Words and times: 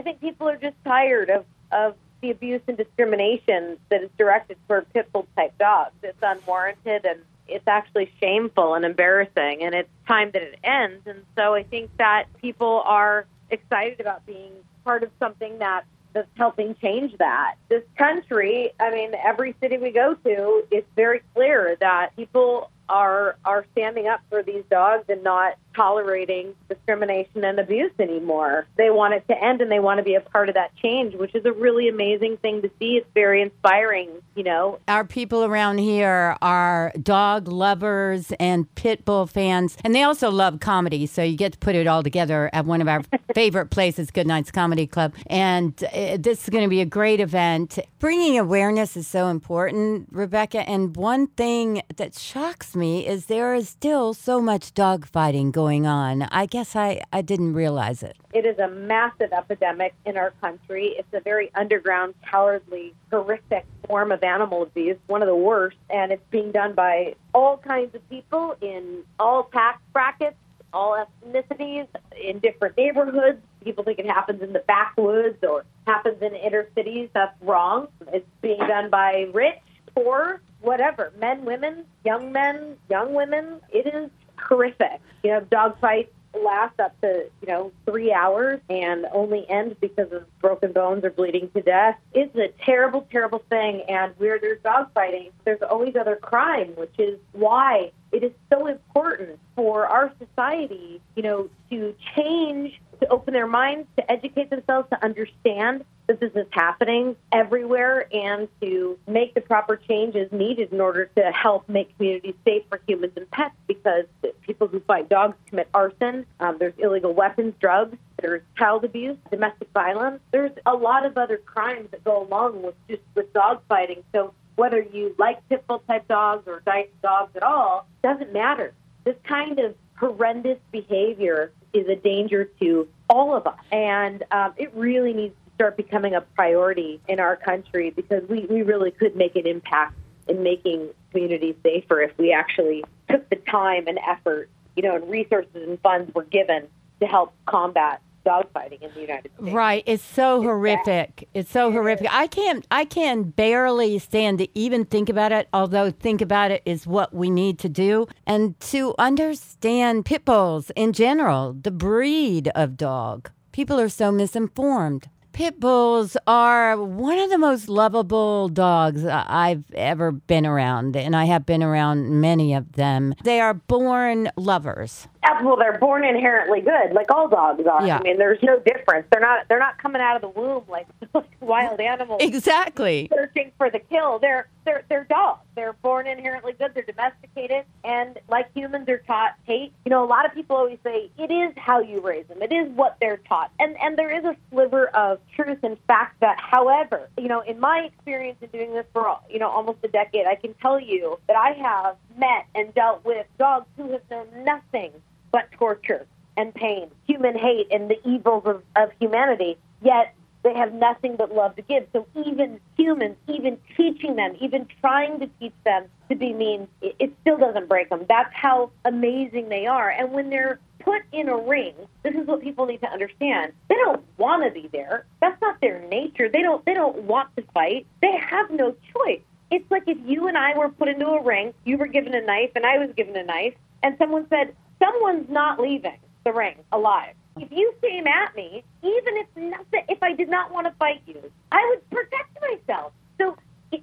I 0.00 0.02
think 0.02 0.22
people 0.22 0.48
are 0.48 0.56
just 0.56 0.76
tired 0.82 1.28
of, 1.28 1.44
of 1.70 1.94
the 2.22 2.30
abuse 2.30 2.62
and 2.66 2.74
discrimination 2.74 3.76
that 3.90 4.02
is 4.02 4.08
directed 4.16 4.56
toward 4.66 4.90
pit 4.94 5.12
bull 5.12 5.28
type 5.36 5.52
dogs. 5.58 5.92
It's 6.02 6.16
unwarranted 6.22 7.04
and 7.04 7.20
it's 7.46 7.68
actually 7.68 8.10
shameful 8.18 8.74
and 8.74 8.86
embarrassing, 8.86 9.62
and 9.62 9.74
it's 9.74 9.90
time 10.08 10.30
that 10.30 10.40
it 10.40 10.58
ends. 10.64 11.06
And 11.06 11.22
so 11.36 11.52
I 11.52 11.64
think 11.64 11.90
that 11.98 12.28
people 12.40 12.82
are 12.86 13.26
excited 13.50 14.00
about 14.00 14.24
being 14.24 14.52
part 14.86 15.02
of 15.02 15.10
something 15.18 15.58
that 15.58 15.84
that's 16.14 16.28
helping 16.34 16.74
change 16.76 17.14
that. 17.18 17.56
This 17.68 17.82
country, 17.98 18.70
I 18.80 18.90
mean, 18.90 19.12
every 19.22 19.54
city 19.60 19.76
we 19.76 19.90
go 19.90 20.14
to, 20.14 20.64
it's 20.70 20.88
very 20.96 21.20
clear 21.34 21.76
that 21.80 22.16
people 22.16 22.70
are 22.90 23.36
are 23.44 23.64
standing 23.72 24.08
up 24.08 24.20
for 24.28 24.42
these 24.42 24.64
dogs 24.70 25.04
and 25.08 25.22
not 25.22 25.54
tolerating 25.74 26.54
discrimination 26.68 27.44
and 27.44 27.58
abuse 27.58 27.92
anymore. 27.98 28.66
They 28.76 28.90
want 28.90 29.14
it 29.14 29.26
to 29.28 29.42
end 29.42 29.60
and 29.60 29.70
they 29.70 29.78
want 29.78 29.98
to 29.98 30.04
be 30.04 30.14
a 30.14 30.20
part 30.20 30.48
of 30.48 30.54
that 30.56 30.74
change, 30.76 31.14
which 31.14 31.34
is 31.34 31.44
a 31.44 31.52
really 31.52 31.88
amazing 31.88 32.38
thing 32.38 32.62
to 32.62 32.70
see. 32.78 32.96
It's 32.96 33.06
very 33.14 33.40
inspiring, 33.40 34.10
you 34.34 34.42
know. 34.42 34.80
Our 34.88 35.04
people 35.04 35.44
around 35.44 35.78
here 35.78 36.36
are 36.42 36.92
dog 37.00 37.48
lovers 37.48 38.32
and 38.40 38.72
pit 38.74 39.04
bull 39.04 39.26
fans, 39.26 39.76
and 39.84 39.94
they 39.94 40.02
also 40.02 40.30
love 40.30 40.60
comedy. 40.60 41.06
So 41.06 41.22
you 41.22 41.36
get 41.36 41.52
to 41.52 41.58
put 41.58 41.74
it 41.74 41.86
all 41.86 42.02
together 42.02 42.50
at 42.52 42.66
one 42.66 42.80
of 42.80 42.88
our 42.88 43.02
favorite 43.34 43.70
places, 43.70 44.10
Good 44.10 44.26
Nights 44.26 44.50
Comedy 44.50 44.86
Club. 44.86 45.14
And 45.28 45.82
uh, 45.84 46.16
this 46.18 46.42
is 46.44 46.48
going 46.48 46.64
to 46.64 46.70
be 46.70 46.80
a 46.80 46.86
great 46.86 47.20
event. 47.20 47.78
Bringing 48.00 48.38
awareness 48.38 48.96
is 48.96 49.06
so 49.06 49.28
important, 49.28 50.08
Rebecca. 50.10 50.68
And 50.68 50.96
one 50.96 51.28
thing 51.28 51.82
that 51.96 52.18
shocks 52.18 52.74
me 52.74 52.79
is 52.82 53.26
there 53.26 53.54
is 53.54 53.68
still 53.68 54.14
so 54.14 54.40
much 54.40 54.74
dog 54.74 55.06
fighting 55.06 55.50
going 55.50 55.86
on. 55.86 56.22
I 56.22 56.46
guess 56.46 56.74
I, 56.74 57.02
I 57.12 57.22
didn't 57.22 57.54
realize 57.54 58.02
it. 58.02 58.16
It 58.32 58.46
is 58.46 58.58
a 58.58 58.68
massive 58.68 59.32
epidemic 59.32 59.94
in 60.06 60.16
our 60.16 60.32
country. 60.40 60.94
It's 60.98 61.12
a 61.12 61.20
very 61.20 61.50
underground, 61.54 62.14
cowardly, 62.28 62.94
horrific 63.10 63.66
form 63.86 64.12
of 64.12 64.22
animal 64.22 64.62
abuse, 64.62 64.96
one 65.06 65.22
of 65.22 65.28
the 65.28 65.34
worst, 65.34 65.76
and 65.90 66.12
it's 66.12 66.22
being 66.30 66.52
done 66.52 66.74
by 66.74 67.14
all 67.34 67.58
kinds 67.58 67.94
of 67.94 68.08
people 68.08 68.56
in 68.60 69.02
all 69.18 69.44
tax 69.44 69.80
brackets, 69.92 70.36
all 70.72 71.04
ethnicities, 71.24 71.86
in 72.22 72.38
different 72.38 72.76
neighborhoods. 72.76 73.38
People 73.64 73.84
think 73.84 73.98
it 73.98 74.06
happens 74.06 74.42
in 74.42 74.52
the 74.52 74.60
backwoods 74.60 75.38
or 75.42 75.64
happens 75.86 76.22
in 76.22 76.34
inner 76.34 76.68
cities. 76.74 77.08
That's 77.12 77.34
wrong. 77.42 77.88
It's 78.12 78.26
being 78.40 78.60
done 78.60 78.90
by 78.90 79.28
rich, 79.32 79.58
poor, 79.94 80.40
whatever, 80.60 81.12
men, 81.18 81.44
women, 81.44 81.84
young 82.04 82.32
men, 82.32 82.76
young 82.88 83.14
women. 83.14 83.60
It 83.70 83.86
is 83.86 84.10
horrific. 84.38 85.00
You 85.22 85.30
know, 85.30 85.40
dog 85.40 85.78
fights 85.80 86.12
last 86.34 86.78
up 86.78 86.98
to, 87.00 87.26
you 87.40 87.48
know, 87.48 87.72
three 87.84 88.12
hours 88.12 88.60
and 88.68 89.06
only 89.12 89.48
end 89.48 89.76
because 89.80 90.12
of 90.12 90.24
broken 90.40 90.72
bones 90.72 91.04
or 91.04 91.10
bleeding 91.10 91.50
to 91.50 91.60
death. 91.60 91.96
It's 92.12 92.34
a 92.36 92.48
terrible, 92.64 93.06
terrible 93.10 93.42
thing. 93.50 93.82
And 93.88 94.14
where 94.18 94.38
there's 94.38 94.60
dog 94.62 94.92
fighting, 94.94 95.30
there's 95.44 95.62
always 95.62 95.96
other 95.96 96.16
crime, 96.16 96.72
which 96.76 96.94
is 96.98 97.18
why 97.32 97.92
it 98.12 98.22
is 98.22 98.32
so 98.52 98.66
important 98.66 99.38
for 99.56 99.86
our 99.86 100.12
society, 100.18 101.00
you 101.16 101.22
know, 101.22 101.50
to 101.70 101.94
change, 102.16 102.80
to 103.00 103.08
open 103.08 103.34
their 103.34 103.46
minds, 103.46 103.88
to 103.96 104.10
educate 104.10 104.50
themselves, 104.50 104.88
to 104.90 105.04
understand 105.04 105.84
that 106.10 106.20
this 106.20 106.32
is 106.34 106.48
happening 106.50 107.14
everywhere, 107.32 108.08
and 108.12 108.48
to 108.60 108.98
make 109.06 109.34
the 109.34 109.40
proper 109.40 109.76
changes 109.76 110.30
needed 110.32 110.72
in 110.72 110.80
order 110.80 111.06
to 111.16 111.30
help 111.30 111.68
make 111.68 111.96
communities 111.96 112.34
safe 112.44 112.64
for 112.68 112.80
humans 112.86 113.12
and 113.16 113.30
pets. 113.30 113.54
Because 113.68 114.06
people 114.40 114.66
who 114.66 114.80
fight 114.80 115.08
dogs 115.08 115.36
commit 115.46 115.68
arson. 115.72 116.26
Um, 116.40 116.56
there's 116.58 116.74
illegal 116.78 117.14
weapons, 117.14 117.54
drugs. 117.60 117.96
There's 118.20 118.42
child 118.58 118.84
abuse, 118.84 119.16
domestic 119.30 119.68
violence. 119.72 120.20
There's 120.32 120.50
a 120.66 120.74
lot 120.74 121.06
of 121.06 121.16
other 121.16 121.36
crimes 121.36 121.88
that 121.92 122.02
go 122.02 122.26
along 122.26 122.62
with 122.62 122.74
just 122.88 123.02
with 123.14 123.32
dog 123.32 123.62
fighting. 123.68 124.02
So 124.12 124.34
whether 124.56 124.82
you 124.82 125.14
like 125.18 125.48
pit 125.48 125.64
bull 125.68 125.82
type 125.86 126.08
dogs 126.08 126.48
or 126.48 126.60
dice 126.66 126.88
dogs 127.02 127.30
at 127.36 127.44
all, 127.44 127.86
doesn't 128.02 128.32
matter. 128.32 128.74
This 129.04 129.16
kind 129.22 129.58
of 129.60 129.76
horrendous 129.96 130.58
behavior 130.72 131.52
is 131.72 131.86
a 131.88 131.94
danger 131.94 132.50
to 132.60 132.88
all 133.08 133.34
of 133.34 133.46
us. 133.46 133.58
And 133.70 134.24
um, 134.32 134.52
it 134.56 134.74
really 134.74 135.12
needs 135.12 135.34
start 135.60 135.76
becoming 135.76 136.14
a 136.14 136.22
priority 136.22 136.98
in 137.06 137.20
our 137.20 137.36
country 137.36 137.90
because 137.90 138.26
we, 138.30 138.46
we 138.46 138.62
really 138.62 138.90
could 138.90 139.14
make 139.14 139.36
an 139.36 139.46
impact 139.46 139.94
in 140.26 140.42
making 140.42 140.88
communities 141.10 141.54
safer 141.62 142.00
if 142.00 142.16
we 142.16 142.32
actually 142.32 142.82
took 143.10 143.28
the 143.28 143.36
time 143.36 143.86
and 143.86 143.98
effort, 144.08 144.48
you 144.74 144.82
know, 144.82 144.94
and 144.94 145.10
resources 145.10 145.50
and 145.54 145.78
funds 145.82 146.10
were 146.14 146.24
given 146.24 146.66
to 147.00 147.06
help 147.06 147.34
combat 147.44 148.00
dogfighting 148.24 148.80
in 148.80 148.90
the 148.94 149.02
United 149.02 149.30
States. 149.34 149.52
Right. 149.52 149.84
It's 149.84 150.02
so 150.02 150.36
it's 150.36 150.44
horrific. 150.44 151.16
Bad. 151.16 151.26
It's 151.34 151.50
so 151.50 151.70
horrific. 151.70 152.06
I 152.10 152.26
can't 152.26 152.66
I 152.70 152.86
can 152.86 153.24
barely 153.24 153.98
stand 153.98 154.38
to 154.38 154.48
even 154.58 154.86
think 154.86 155.10
about 155.10 155.30
it, 155.30 155.46
although 155.52 155.90
think 155.90 156.22
about 156.22 156.50
it 156.50 156.62
is 156.64 156.86
what 156.86 157.12
we 157.12 157.28
need 157.28 157.58
to 157.58 157.68
do. 157.68 158.06
And 158.26 158.58
to 158.60 158.94
understand 158.98 160.06
pit 160.06 160.24
bulls 160.24 160.70
in 160.74 160.94
general, 160.94 161.52
the 161.52 161.70
breed 161.70 162.48
of 162.54 162.78
dog. 162.78 163.30
People 163.52 163.78
are 163.78 163.90
so 163.90 164.10
misinformed. 164.10 165.10
Pit 165.32 165.60
bulls 165.60 166.16
are 166.26 166.76
one 166.76 167.18
of 167.18 167.30
the 167.30 167.38
most 167.38 167.68
lovable 167.68 168.48
dogs 168.48 169.04
I've 169.04 169.64
ever 169.72 170.12
been 170.12 170.44
around, 170.44 170.96
and 170.96 171.14
I 171.14 171.24
have 171.26 171.46
been 171.46 171.62
around 171.62 172.20
many 172.20 172.54
of 172.54 172.72
them. 172.72 173.14
They 173.22 173.40
are 173.40 173.54
born 173.54 174.30
lovers 174.36 175.08
well, 175.42 175.56
they're 175.56 175.78
born 175.78 176.04
inherently 176.04 176.60
good, 176.60 176.92
like 176.92 177.10
all 177.10 177.28
dogs 177.28 177.64
are. 177.66 177.86
Yeah. 177.86 177.98
I 177.98 178.02
mean, 178.02 178.18
there's 178.18 178.42
no 178.42 178.58
difference. 178.60 179.06
They're 179.10 179.20
not 179.20 179.46
they're 179.48 179.58
not 179.58 179.78
coming 179.78 180.00
out 180.00 180.16
of 180.16 180.22
the 180.22 180.40
womb 180.40 180.64
like, 180.68 180.86
like 181.14 181.30
wild 181.40 181.80
animals. 181.80 182.20
Exactly. 182.22 183.08
Searching 183.12 183.52
for 183.56 183.70
the 183.70 183.78
kill. 183.78 184.18
They're 184.18 184.48
they're 184.64 184.84
they're 184.88 185.04
dogs. 185.04 185.40
They're 185.54 185.72
born 185.74 186.06
inherently 186.06 186.52
good. 186.52 186.74
They're 186.74 186.84
domesticated, 186.84 187.64
and 187.84 188.18
like 188.28 188.52
humans, 188.54 188.88
are 188.88 188.98
taught 188.98 189.34
hate. 189.44 189.72
You 189.84 189.90
know, 189.90 190.04
a 190.04 190.06
lot 190.08 190.26
of 190.26 190.32
people 190.32 190.56
always 190.56 190.78
say 190.84 191.10
it 191.18 191.30
is 191.30 191.52
how 191.56 191.80
you 191.80 192.00
raise 192.00 192.26
them. 192.26 192.42
It 192.42 192.52
is 192.52 192.68
what 192.74 192.96
they're 193.00 193.20
taught, 193.28 193.50
and 193.58 193.76
and 193.80 193.96
there 193.96 194.10
is 194.10 194.24
a 194.24 194.36
sliver 194.50 194.88
of 194.88 195.19
truth 195.34 195.58
and 195.62 195.78
fact 195.86 196.20
that. 196.20 196.38
However, 196.38 197.08
you 197.18 197.28
know, 197.28 197.40
in 197.40 197.60
my 197.60 197.80
experience 197.80 198.38
in 198.40 198.48
doing 198.48 198.74
this 198.74 198.86
for 198.92 199.18
you 199.28 199.38
know 199.38 199.48
almost 199.48 199.78
a 199.84 199.88
decade, 199.88 200.26
I 200.26 200.34
can 200.34 200.54
tell 200.54 200.80
you 200.80 201.18
that 201.26 201.36
I 201.36 201.52
have 201.52 201.96
met 202.16 202.46
and 202.54 202.74
dealt 202.74 203.04
with 203.04 203.26
dogs 203.38 203.66
who 203.76 203.92
have 203.92 204.02
known 204.10 204.26
nothing 204.44 204.92
but 205.32 205.50
torture 205.52 206.06
and 206.36 206.54
pain, 206.54 206.90
human 207.06 207.36
hate, 207.36 207.68
and 207.70 207.90
the 207.90 207.98
evils 208.08 208.44
of, 208.46 208.62
of 208.76 208.90
humanity. 208.98 209.58
Yet 209.82 210.14
they 210.42 210.54
have 210.54 210.72
nothing 210.72 211.16
but 211.16 211.34
love 211.34 211.56
to 211.56 211.62
give. 211.62 211.86
So 211.92 212.06
even 212.24 212.60
humans, 212.76 213.16
even 213.28 213.58
teaching 213.76 214.16
them, 214.16 214.36
even 214.40 214.66
trying 214.80 215.20
to 215.20 215.28
teach 215.38 215.52
them 215.64 215.84
to 216.08 216.16
be 216.16 216.32
mean, 216.32 216.66
it, 216.80 216.96
it 216.98 217.12
still 217.20 217.36
doesn't 217.36 217.68
break 217.68 217.90
them. 217.90 218.06
That's 218.08 218.32
how 218.32 218.70
amazing 218.84 219.48
they 219.48 219.66
are. 219.66 219.90
And 219.90 220.12
when 220.12 220.30
they're 220.30 220.58
put 220.80 221.02
in 221.12 221.28
a 221.28 221.36
ring, 221.36 221.74
this 222.02 222.14
is 222.14 222.26
what 222.26 222.42
people 222.42 222.66
need 222.66 222.80
to 222.80 222.90
understand. 222.90 223.52
They 223.68 223.76
don't 223.76 224.02
want 224.18 224.44
to 224.44 224.50
be 224.50 224.68
there. 224.68 225.06
That's 225.20 225.40
not 225.40 225.60
their 225.60 225.80
nature. 225.88 226.28
They 226.28 226.42
don't. 226.42 226.64
They 226.64 226.74
don't 226.74 227.02
want 227.02 227.34
to 227.36 227.42
fight. 227.54 227.86
They 228.02 228.16
have 228.16 228.50
no 228.50 228.74
choice. 228.94 229.20
It's 229.50 229.70
like 229.70 229.84
if 229.86 229.98
you 230.06 230.28
and 230.28 230.38
I 230.38 230.56
were 230.56 230.68
put 230.68 230.88
into 230.88 231.06
a 231.06 231.22
ring, 231.22 231.52
you 231.64 231.76
were 231.76 231.86
given 231.86 232.14
a 232.14 232.20
knife, 232.20 232.50
and 232.54 232.64
I 232.64 232.78
was 232.78 232.90
given 232.96 233.16
a 233.16 233.24
knife, 233.24 233.54
and 233.82 233.96
someone 233.98 234.26
said, 234.28 234.54
someone's 234.78 235.28
not 235.28 235.60
leaving 235.60 235.98
the 236.24 236.32
ring 236.32 236.56
alive. 236.72 237.14
If 237.36 237.50
you 237.50 237.72
came 237.82 238.06
at 238.06 238.34
me, 238.36 238.62
even 238.82 239.16
if 239.16 239.26
nothing, 239.36 239.84
if 239.88 240.02
I 240.02 240.14
did 240.14 240.28
not 240.28 240.52
want 240.52 240.66
to 240.66 240.72
fight 240.78 241.02
you, 241.06 241.32
I 241.50 241.66
would 241.70 241.90
protect 241.90 242.38
myself. 242.40 242.92
So 243.18 243.36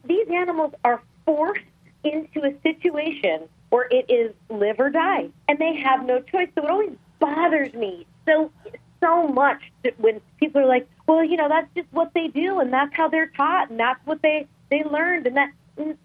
these 0.05 0.27
animals 0.29 0.73
are 0.83 1.01
forced 1.25 1.61
into 2.03 2.45
a 2.45 2.53
situation 2.61 3.49
where 3.69 3.87
it 3.89 4.09
is 4.09 4.33
live 4.49 4.79
or 4.79 4.89
die, 4.89 5.29
and 5.47 5.59
they 5.59 5.75
have 5.75 6.05
no 6.05 6.21
choice. 6.21 6.49
So 6.55 6.63
it 6.63 6.69
always 6.69 6.91
bothers 7.19 7.73
me 7.73 8.05
so 8.25 8.51
so 8.99 9.27
much 9.27 9.61
that 9.83 9.99
when 9.99 10.21
people 10.39 10.61
are 10.61 10.65
like, 10.65 10.87
"Well, 11.07 11.23
you 11.23 11.37
know, 11.37 11.47
that's 11.47 11.67
just 11.75 11.87
what 11.91 12.13
they 12.13 12.27
do, 12.27 12.59
and 12.59 12.73
that's 12.73 12.95
how 12.95 13.07
they're 13.07 13.31
taught, 13.35 13.69
and 13.69 13.79
that's 13.79 14.03
what 14.05 14.21
they 14.21 14.47
they 14.69 14.83
learned," 14.83 15.27
and 15.27 15.37
that 15.37 15.51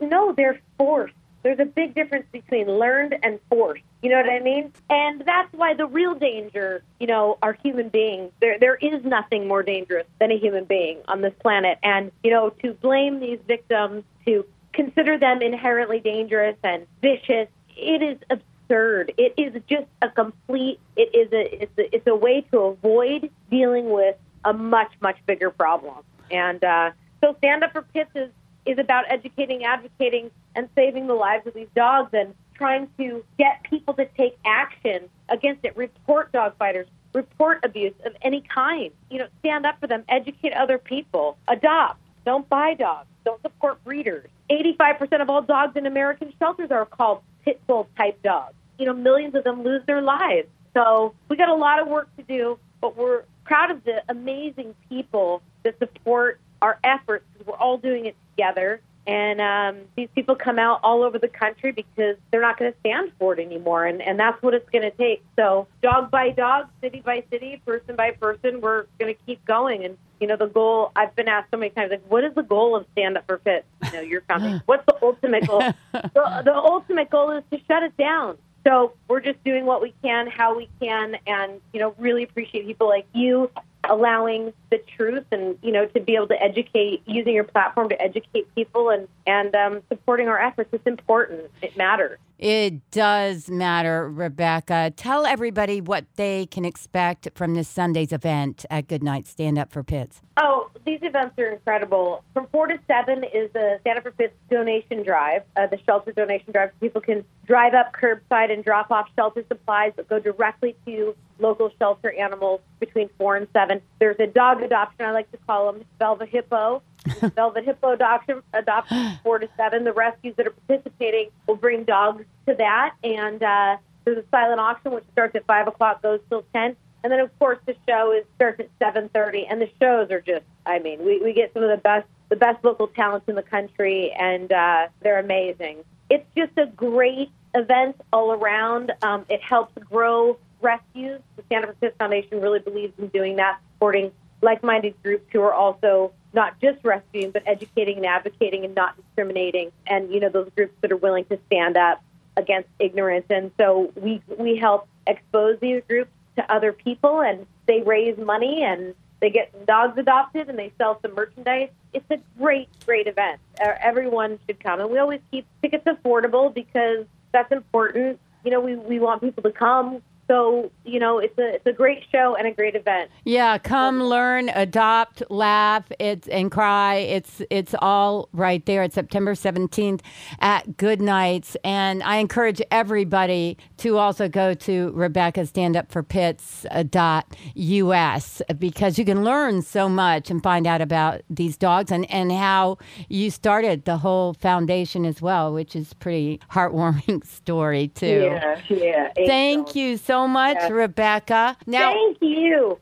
no, 0.01 0.33
they're 0.33 0.61
forced. 0.79 1.15
There's 1.43 1.59
a 1.59 1.65
big 1.65 1.95
difference 1.95 2.27
between 2.31 2.67
learned 2.69 3.17
and 3.23 3.41
forced. 3.49 3.83
You 4.03 4.11
know 4.11 4.17
what 4.17 4.31
I 4.31 4.39
mean? 4.41 4.73
And 4.91 5.23
that's 5.25 5.53
why 5.53 5.75
the 5.75 5.87
real 5.87 6.15
danger, 6.15 6.83
you 7.01 7.07
know, 7.07 7.39
are 7.43 7.53
human 7.53 7.89
beings. 7.89 8.31
There, 8.41 8.59
there 8.59 8.77
is 8.77 9.05
nothing 9.05 9.49
more 9.49 9.63
dangerous 9.63 10.07
than 10.21 10.31
a 10.31 10.39
human 10.39 10.65
being 10.65 10.99
on 11.09 11.21
this 11.21 11.35
planet. 11.41 11.79
And, 11.83 12.13
you 12.23 12.31
know, 12.31 12.51
to 12.63 12.75
blame 12.75 13.19
these 13.19 13.41
victims, 13.47 14.05
to 14.25 14.45
consider 14.73 15.19
them 15.19 15.43
inherently 15.43 15.99
dangerous 16.01 16.57
and 16.63 16.87
vicious, 17.01 17.49
it 17.77 18.03
is 18.03 18.19
absurd. 18.31 19.13
It 19.17 19.35
is 19.37 19.61
just 19.69 19.87
a 20.01 20.09
complete, 20.09 20.81
it 20.97 21.15
is 21.15 21.33
a, 21.33 21.63
it's 21.63 21.79
a, 21.79 21.95
it's 21.95 22.07
a 22.07 22.15
way 22.15 22.43
to 22.53 22.59
avoid 22.59 23.31
dealing 23.51 23.91
with 23.91 24.17
a 24.45 24.53
much, 24.53 24.93
much 25.01 25.17
bigger 25.27 25.51
problem. 25.51 25.97
And 26.31 26.63
uh, 26.65 26.93
so 27.23 27.35
Stand 27.39 27.65
Up 27.65 27.73
for 27.73 27.83
Pits 27.83 28.11
is 28.15 28.31
is 28.65 28.79
about 28.79 29.05
educating, 29.09 29.65
advocating, 29.65 30.31
and 30.55 30.69
saving 30.75 31.07
the 31.07 31.15
lives 31.15 31.47
of 31.47 31.55
these 31.55 31.69
dogs 31.75 32.11
and 32.13 32.35
trying 32.55 32.89
to 32.97 33.25
get 33.39 33.63
people 33.65 33.95
to 33.95 34.07
take 34.17 34.37
action 34.45 35.09
against 35.29 35.65
it. 35.65 35.77
Report 35.77 36.31
dog 36.33 36.57
fighters, 36.59 36.87
report 37.13 37.59
abuse 37.65 37.95
of 38.05 38.15
any 38.23 38.41
kind. 38.43 38.93
You 39.11 39.19
know, 39.19 39.27
stand 39.41 39.67
up 39.67 39.81
for 39.81 39.87
them, 39.87 40.05
educate 40.09 40.53
other 40.53 40.79
people, 40.79 41.37
adopt, 41.49 41.99
don't 42.25 42.49
buy 42.49 42.75
dogs, 42.75 43.09
don't 43.25 43.43
support 43.43 43.83
breeders. 43.85 44.29
85% 44.51 45.23
of 45.23 45.31
all 45.31 45.43
dogs 45.43 45.77
in 45.77 45.87
American 45.87 46.33
shelters 46.39 46.71
are 46.71 46.87
called 46.87 47.23
pit 47.45 47.61
bull 47.67 47.89
type 47.97 48.23
dogs. 48.23 48.55
You 48.79 48.87
know, 48.87 48.95
millions 48.95 49.35
of 49.35 49.45
them 49.45 49.63
lose 49.63 49.83
their 49.87 50.03
lives. 50.03 50.49
So 50.75 51.15
we 51.29 51.37
got 51.37 51.49
a 51.49 51.55
lot 51.55 51.81
of 51.81 51.89
work 51.89 52.09
to 52.17 52.23
do, 52.23 52.59
but 52.81 52.97
we're 52.97 53.25
proud 53.45 53.71
of 53.71 53.85
the 53.85 54.03
amazing 54.09 54.75
people 54.89 55.43
that 55.65 55.79
support 55.79 56.41
our 56.61 56.79
efforts 56.83 57.25
because 57.33 57.47
we're 57.47 57.59
all 57.59 57.77
doing 57.77 58.07
it 58.07 58.17
together. 58.31 58.81
And 59.07 59.41
um, 59.41 59.85
these 59.97 60.09
people 60.15 60.37
come 60.37 60.59
out 60.59 60.81
all 60.85 61.03
over 61.03 61.19
the 61.19 61.29
country 61.29 61.73
because 61.73 62.17
they're 62.31 62.41
not 62.41 62.59
going 62.59 62.73
to 62.73 62.79
stand 62.81 63.11
for 63.19 63.35
it 63.35 63.45
anymore. 63.45 63.85
And, 63.85 64.01
and 64.01 64.19
that's 64.19 64.41
what 64.43 64.55
it's 64.55 64.69
going 64.71 64.83
to 64.83 64.93
take. 64.93 65.25
So, 65.37 65.67
dog 65.83 66.11
by 66.11 66.31
dog, 66.31 66.69
city 66.81 67.03
by 67.05 67.25
city, 67.31 67.61
person 67.67 67.97
by 67.97 68.13
person, 68.13 68.61
we're 68.61 68.87
going 69.01 69.13
to 69.13 69.21
keep 69.27 69.45
going. 69.45 69.85
And, 69.85 69.99
you 70.21 70.29
know, 70.29 70.37
the 70.37 70.47
goal, 70.47 70.93
I've 70.95 71.15
been 71.17 71.27
asked 71.27 71.51
so 71.51 71.57
many 71.57 71.71
times, 71.71 71.91
like, 71.91 72.05
what 72.09 72.23
is 72.23 72.35
the 72.35 72.45
goal 72.45 72.77
of 72.77 72.87
Stand 72.93 73.17
Up 73.17 73.27
for 73.27 73.39
Pits? 73.39 73.67
You 73.87 73.93
know, 73.93 74.01
your 74.01 74.21
foundation. 74.23 74.63
What's 74.67 74.87
the 74.87 74.97
ultimate 75.03 75.49
goal? 75.49 75.61
the, 75.93 76.43
the 76.45 76.55
ultimate 76.55 77.11
goal 77.11 77.33
is 77.33 77.43
to 77.51 77.59
shut 77.67 77.83
it 77.83 77.97
down. 77.97 78.39
So 78.65 78.93
we're 79.09 79.21
just 79.21 79.43
doing 79.43 79.67
what 79.67 79.83
we 79.83 79.93
can, 80.03 80.29
how 80.29 80.57
we 80.57 80.69
can, 80.81 81.17
and 81.27 81.61
you 81.73 81.81
know, 81.81 81.97
really 81.99 82.23
appreciate 82.23 82.65
people 82.67 82.89
like 82.89 83.07
you 83.13 83.51
allowing 83.89 84.53
the 84.71 84.79
truth 84.97 85.25
and 85.33 85.59
you 85.63 85.73
know 85.73 85.87
to 85.87 86.01
be 86.01 86.15
able 86.15 86.29
to 86.29 86.41
educate 86.41 87.03
using 87.07 87.35
your 87.35 87.45
platform 87.45 87.89
to 87.89 88.01
educate 88.01 88.53
people 88.55 88.91
and 88.91 89.09
and 89.27 89.55
um, 89.55 89.83
supporting 89.89 90.29
our 90.29 90.41
efforts. 90.41 90.71
It's 90.73 90.87
important. 90.87 91.51
It 91.61 91.77
matters 91.77 92.19
it 92.43 92.91
does 92.91 93.49
matter 93.49 94.11
rebecca. 94.11 94.93
Tell 94.97 95.25
everybody 95.27 95.81
what 95.81 96.07
they 96.17 96.47
can 96.47 96.65
expect 96.65 97.29
from 97.35 97.55
this 97.55 97.69
sunday's 97.69 98.13
event 98.13 98.67
at 98.69 98.89
goodnight. 98.89 99.29
Stand 99.29 99.59
up 99.59 99.71
for 99.71 99.85
pits 99.85 100.21
oh 100.39 100.71
these 100.85 100.99
events 101.03 101.39
are 101.39 101.53
incredible. 101.53 102.25
From 102.35 102.47
four 102.51 102.67
to 102.67 102.79
seven 102.87 103.25
is 103.25 103.53
the 103.53 103.79
stand 103.83 103.99
up 103.99 104.05
for 104.05 104.11
pits 104.11 104.35
donation 104.51 105.03
drive 105.03 105.43
uh, 105.57 105.67
the 105.67 105.79
shelter 105.87 106.13
donation 106.13 106.53
drive. 106.53 106.71
People 106.81 107.01
can 107.01 107.25
drive 107.47 107.75
up 107.75 107.93
curbside 107.93 108.53
and 108.53 108.65
drop 108.65 108.91
off 108.91 109.09
shelter 109.15 109.45
supplies 109.49 109.93
that 109.97 110.09
go 110.09 110.19
directly 110.19 110.75
to 110.87 111.15
local 111.39 111.71
shelter 111.79 112.13
animals 112.13 112.61
between 112.81 113.09
four 113.19 113.37
and 113.37 113.47
seven. 113.53 113.81
There's 114.01 114.19
a 114.19 114.27
dog 114.27 114.63
adoption, 114.63 115.07
I 115.07 115.13
like 115.13 115.31
to 115.33 115.39
call 115.39 115.73
them 115.73 115.85
Velvet 115.99 116.29
Hippo. 116.29 116.83
Velvet 117.35 117.65
Hippo 117.65 117.93
adoption, 117.93 118.43
adoption 118.53 119.19
four 119.23 119.39
to 119.39 119.49
seven. 119.57 119.85
The 119.85 119.93
rescues 119.93 120.35
that 120.37 120.47
are 120.47 120.55
participating 120.67 121.31
will 121.47 121.57
bring 121.57 121.85
dogs 121.85 122.25
to 122.47 122.55
that. 122.55 122.95
And 123.03 123.43
uh, 123.43 123.77
there's 124.05 124.19
a 124.19 124.25
silent 124.31 124.61
auction, 124.61 124.93
which 124.93 125.05
starts 125.13 125.35
at 125.35 125.47
5 125.47 125.69
o'clock, 125.69 126.03
goes 126.03 126.21
till 126.29 126.45
10. 126.55 126.77
And 127.05 127.13
then, 127.13 127.19
of 127.19 127.37
course, 127.39 127.59
the 127.67 127.75
show 127.89 128.13
is 128.13 128.25
starts 128.37 128.61
at 128.61 128.95
7.30. 128.95 129.47
And 129.51 129.61
the 129.61 129.71
shows 129.81 130.11
are 130.11 130.21
just, 130.21 130.45
I 130.65 130.79
mean, 130.79 131.05
we, 131.05 131.21
we 131.21 131.33
get 131.33 131.53
some 131.53 131.63
of 131.63 131.71
the 131.71 131.77
best 131.77 132.07
the 132.33 132.37
best 132.37 132.65
local 132.65 132.87
talents 132.87 133.29
in 133.29 133.35
the 133.35 133.43
country, 133.43 134.11
and 134.19 134.51
uh, 134.51 134.89
they're 135.03 135.19
amazing. 135.19 135.85
It's 136.09 136.25
just 136.35 136.53
a 136.57 136.65
great 136.65 137.31
event 137.55 138.01
all 138.11 138.33
around. 138.33 138.91
Um, 139.03 139.27
it 139.29 139.43
helps 139.43 139.75
grow 139.85 140.39
rescues. 140.63 141.21
The 141.37 141.43
Santa 141.51 141.75
Pits 141.75 141.95
Foundation 141.99 142.41
really 142.41 142.61
believes 142.61 142.99
in 142.99 143.09
doing 143.09 143.37
that, 143.37 143.59
supporting 143.75 144.13
like-minded 144.43 144.95
groups 145.03 145.25
who 145.33 145.41
are 145.41 145.55
also 145.55 146.13
not 146.35 146.61
just 146.61 146.85
rescuing, 146.85 147.31
but 147.31 147.43
educating 147.47 147.99
and 147.99 148.07
advocating 148.07 148.65
and 148.65 148.75
not 148.75 148.97
discriminating. 148.97 149.71
And 149.87 150.13
you 150.13 150.21
know 150.21 150.29
those 150.29 150.51
groups 150.57 150.75
that 150.81 150.93
are 150.93 150.97
willing 150.97 151.25
to 151.27 151.39
stand 151.47 151.77
up 151.77 152.03
against 152.37 152.69
ignorance. 152.79 153.27
And 153.31 153.51
so 153.59 153.93
we 153.97 154.23
we 154.39 154.57
help 154.57 154.89
expose 155.07 155.59
these 155.61 155.83
groups 155.89 156.11
to 156.37 156.53
other 156.53 156.73
people, 156.73 157.21
and 157.21 157.47
they 157.67 157.83
raise 157.83 158.19
money 158.19 158.63
and 158.65 158.95
they 159.21 159.31
get 159.31 159.67
dogs 159.67 159.97
adopted 159.99 160.49
and 160.49 160.59
they 160.59 160.73
sell 160.79 160.99
some 161.01 161.15
merchandise. 161.15 161.69
It's 161.93 162.11
a 162.11 162.19
great, 162.39 162.69
great 162.85 163.07
event. 163.07 163.41
Everyone 163.61 164.39
should 164.47 164.59
come, 164.59 164.81
and 164.81 164.91
we 164.91 164.99
always 164.99 165.21
keep 165.31 165.47
tickets 165.63 165.85
affordable 165.85 166.53
because 166.53 167.07
that's 167.33 167.53
important. 167.53 168.19
You 168.45 168.51
know, 168.51 168.61
we 168.61 168.75
we 168.77 168.99
want 168.99 169.21
people 169.21 169.43
to 169.45 169.53
come 169.53 170.03
so 170.33 170.71
you 170.85 170.99
know, 170.99 171.19
it's 171.19 171.37
a 171.39 171.55
it's 171.57 171.67
a 171.67 171.73
great 171.73 172.03
show 172.11 172.35
and 172.37 172.47
a 172.47 172.53
great 172.53 172.75
event. 172.75 173.11
Yeah, 173.25 173.59
come 173.59 174.03
learn, 174.03 174.49
adopt, 174.49 175.23
laugh, 175.31 175.85
it's 175.99 176.27
and 176.29 176.51
cry. 176.51 176.97
It's 176.97 177.43
it's 177.51 177.75
all 177.81 178.29
right 178.33 178.65
there. 178.65 178.83
It's 178.83 178.95
September 178.95 179.35
seventeenth 179.35 180.03
at 180.41 180.79
Good 180.79 181.03
Nights, 181.03 181.57
and 181.65 182.03
I 182.03 182.17
encourage 182.17 182.63
everybody 182.71 183.59
to 183.79 183.99
also 183.99 184.29
go 184.29 184.55
to 184.55 184.91
Rebecca 184.93 185.45
Stand 185.45 185.77
Up 185.77 185.93
for 185.93 186.03
Pits 186.03 186.65
uh, 186.71 186.83
dot 186.83 187.27
us 187.55 188.41
because 188.59 188.99
you 188.99 189.05
can 189.05 189.25
learn 189.25 189.61
so 189.61 189.89
much 189.89 190.31
and 190.31 190.43
find 190.43 190.67
out 190.67 190.81
about 190.81 191.21
these 191.29 191.57
dogs 191.57 191.91
and 191.93 192.11
and 192.11 192.33
how 192.33 192.79
you 193.09 193.31
started 193.31 193.85
the 193.85 193.99
whole 193.99 194.33
foundation 194.35 195.05
as 195.05 195.21
well, 195.21 195.53
which 195.53 195.77
is 195.77 195.93
pretty 195.95 196.41
heartwarming 196.51 197.25
story 197.27 197.89
too. 197.89 198.31
Yeah, 198.33 198.61
yeah. 198.69 199.09
Thank 199.27 199.75
you 199.75 199.97
so 199.97 200.22
much, 200.27 200.71
Rebecca. 200.71 201.57
Now, 201.67 201.93
Thank 201.93 202.19
you. 202.21 202.79